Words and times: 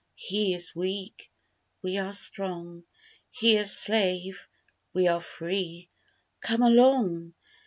He 0.15 0.55
is 0.55 0.73
weak! 0.75 1.31
we 1.83 1.99
are 1.99 2.11
strong; 2.11 2.85
he 3.29 3.57
a 3.57 3.67
slave, 3.67 4.47
we 4.93 5.07
are 5.07 5.19
free; 5.21 5.89
Come 6.39 6.63
along! 6.63 7.35